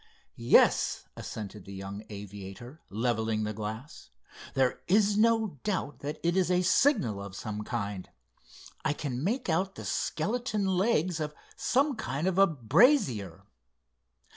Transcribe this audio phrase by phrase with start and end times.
[0.35, 4.09] "Yes," assented the young aviator, levelling the glass.
[4.55, 8.09] "There is no doubt that it is a signal of some kind.
[8.83, 13.43] I can make out the skeleton legs of some kind of a brazier."